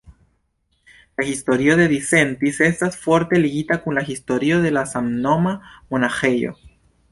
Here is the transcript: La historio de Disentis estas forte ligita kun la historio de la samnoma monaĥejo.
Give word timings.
La 1.15 1.25
historio 1.27 1.75
de 1.79 1.85
Disentis 1.91 2.57
estas 2.69 2.97
forte 3.03 3.43
ligita 3.45 3.79
kun 3.85 3.99
la 4.01 4.05
historio 4.09 4.59
de 4.67 4.75
la 4.79 4.87
samnoma 4.95 5.57
monaĥejo. 5.95 6.59